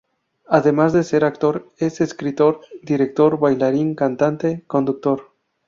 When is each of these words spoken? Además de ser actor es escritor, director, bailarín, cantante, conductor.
Además 0.47 0.93
de 0.93 1.03
ser 1.03 1.23
actor 1.23 1.69
es 1.77 2.01
escritor, 2.01 2.61
director, 2.81 3.37
bailarín, 3.37 3.93
cantante, 3.93 4.63
conductor. 4.65 5.33